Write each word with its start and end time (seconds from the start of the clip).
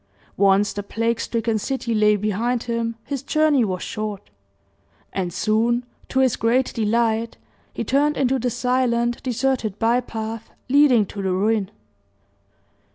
Once 0.37 0.73
the 0.73 0.81
plague 0.81 1.19
stricken 1.21 1.59
city 1.59 1.93
lay 1.93 2.15
behind 2.15 2.63
him, 2.63 2.95
his 3.03 3.21
journey 3.21 3.63
was 3.63 3.83
short; 3.83 4.31
and 5.13 5.31
soon, 5.31 5.85
to 6.09 6.21
his 6.21 6.37
great 6.37 6.73
delight, 6.73 7.37
he 7.71 7.83
turned 7.83 8.17
into 8.17 8.39
the 8.39 8.49
silent 8.49 9.21
deserted 9.21 9.77
by 9.77 9.99
path 10.01 10.49
leading 10.69 11.05
to 11.05 11.21
the 11.21 11.31
ruin. 11.31 11.69